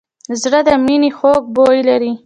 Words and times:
زړه 0.41 0.59
د 0.67 0.69
مینې 0.85 1.09
خوږ 1.17 1.43
بوی 1.55 1.79
لري. 1.89 2.11